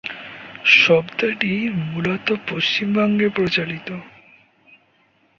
শব্দটি 0.77 1.51
মূলত 1.89 2.27
পশ্চিমবঙ্গে 2.49 3.27
প্রচলিত। 3.29 3.87